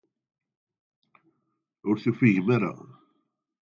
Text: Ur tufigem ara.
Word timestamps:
Ur 1.87 1.95
tufigem 2.03 2.47
ara. 2.57 2.73